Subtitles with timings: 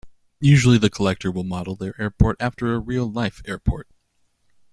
[0.39, 3.87] Usually, the collector will model their airport after a real life airport.